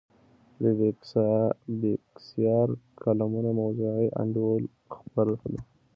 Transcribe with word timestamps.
د 0.61 0.63
بېکسیار 1.81 2.67
کالمونه 3.01 3.49
موضوعي 3.61 4.07
انډول 4.21 4.63
برخه 5.15 5.47
دي. 5.51 5.59